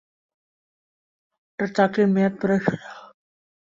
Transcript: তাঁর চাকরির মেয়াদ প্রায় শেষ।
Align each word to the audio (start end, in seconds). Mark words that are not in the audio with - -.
তাঁর 1.59 1.69
চাকরির 1.77 2.07
মেয়াদ 2.13 2.33
প্রায় 2.41 2.61
শেষ। 2.65 2.81